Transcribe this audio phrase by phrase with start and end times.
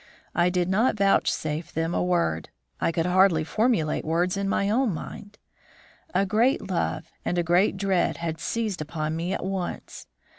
[0.33, 2.49] I did not vouchsafe them a word.
[2.79, 5.37] I could hardly formulate words in my own mind.
[6.15, 10.07] A great love and a great dread had seized upon me at once.